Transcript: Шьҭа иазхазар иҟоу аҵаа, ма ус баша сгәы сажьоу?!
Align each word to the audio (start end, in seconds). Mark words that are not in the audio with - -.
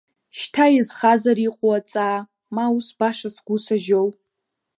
Шьҭа 0.37 0.65
иазхазар 0.75 1.37
иҟоу 1.47 1.73
аҵаа, 1.77 2.19
ма 2.55 2.65
ус 2.75 2.87
баша 2.97 3.29
сгәы 3.35 3.55
сажьоу?! 3.65 4.09